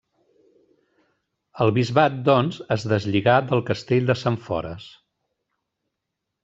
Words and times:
El 1.65 1.73
bisbat 1.75 2.15
doncs, 2.31 2.57
es 2.79 2.89
deslligà 2.95 3.39
del 3.53 3.65
castell 3.71 4.13
de 4.13 4.21
Sentfores. 4.25 4.93